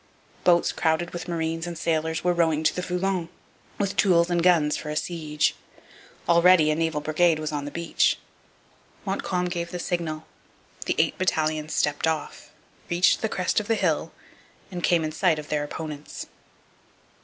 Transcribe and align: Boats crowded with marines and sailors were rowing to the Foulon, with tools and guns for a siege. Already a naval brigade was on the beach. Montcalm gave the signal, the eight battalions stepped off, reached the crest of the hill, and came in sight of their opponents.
Boats 0.43 0.71
crowded 0.71 1.11
with 1.13 1.27
marines 1.27 1.67
and 1.67 1.77
sailors 1.77 2.23
were 2.23 2.33
rowing 2.33 2.63
to 2.63 2.75
the 2.75 2.81
Foulon, 2.81 3.29
with 3.77 3.95
tools 3.95 4.31
and 4.31 4.41
guns 4.41 4.75
for 4.75 4.89
a 4.89 4.95
siege. 4.95 5.55
Already 6.27 6.71
a 6.71 6.75
naval 6.75 7.01
brigade 7.01 7.37
was 7.37 7.51
on 7.51 7.65
the 7.65 7.69
beach. 7.69 8.17
Montcalm 9.05 9.45
gave 9.45 9.69
the 9.69 9.77
signal, 9.77 10.25
the 10.87 10.95
eight 10.97 11.19
battalions 11.19 11.75
stepped 11.75 12.07
off, 12.07 12.49
reached 12.89 13.21
the 13.21 13.29
crest 13.29 13.59
of 13.59 13.67
the 13.67 13.75
hill, 13.75 14.11
and 14.71 14.81
came 14.83 15.03
in 15.03 15.11
sight 15.11 15.37
of 15.37 15.49
their 15.49 15.63
opponents. 15.63 16.25